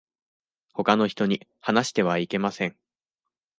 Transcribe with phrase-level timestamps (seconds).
[0.73, 2.75] ほかの人に話してはいけません。